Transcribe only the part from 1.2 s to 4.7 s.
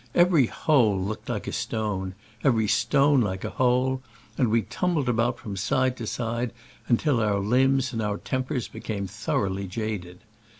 like a stone, every stone like a hole, and we